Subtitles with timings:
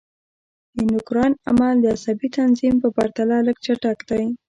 [0.75, 4.23] د اندوکراین عمل د عصبي تنظیم په پرتله لږ چټک دی.